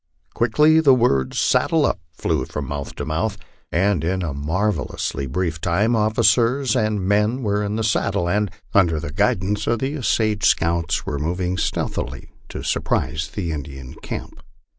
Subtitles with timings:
[0.33, 3.37] Quickly the words" Saddle up" flew from mouth to mouth,
[3.71, 8.49] and in a mar vellously brief time officers and men were in the saddle and,
[8.73, 13.93] under the guid ance of the Osage scouts, were moving stealthily to surprise the Indian
[14.01, 14.41] camp.